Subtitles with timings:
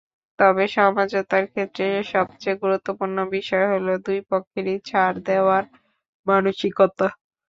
[0.39, 5.63] তবে সমঝোতার ক্ষেত্রে সবচেয়ে গুরুত্বপূর্ণ বিষয় হলো দুই পক্ষেরই ছাড় দেওয়ার
[6.27, 7.07] মানসিকতা।